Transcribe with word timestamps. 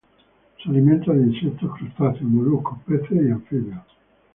Se 0.57 0.67
alimenta 0.67 1.13
de 1.13 1.27
insectos, 1.27 1.77
crustáceos, 1.77 2.23
moluscos, 2.23 2.79
peces 2.87 3.21
y 3.23 3.29
anfibios. 3.29 3.85